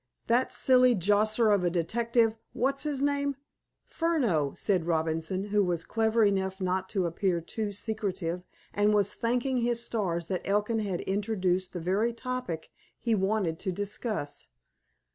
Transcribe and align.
That 0.25 0.51
silly 0.51 0.95
josser 0.95 1.51
of 1.51 1.63
a 1.63 1.69
detective—What's 1.69 2.81
his 2.85 3.03
name?" 3.03 3.35
"Furneaux," 3.85 4.55
said 4.57 4.87
Robinson, 4.87 5.49
who 5.49 5.63
was 5.63 5.85
clever 5.85 6.23
enough 6.23 6.59
not 6.59 6.89
to 6.89 7.05
appear 7.05 7.39
too 7.39 7.71
secretive, 7.71 8.41
and 8.73 8.95
was 8.95 9.13
thanking 9.13 9.57
his 9.59 9.83
stars 9.83 10.25
that 10.25 10.41
Elkin 10.43 10.79
had 10.79 11.01
introduced 11.01 11.73
the 11.73 11.79
very 11.79 12.13
topic 12.13 12.71
he 12.99 13.13
wanted 13.13 13.59
to 13.59 13.71
discuss. 13.71 14.47